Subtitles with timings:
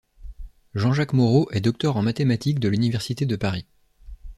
[0.73, 3.67] Jean-Jacques Moreau est docteur en mathématiques de l'université de Paris.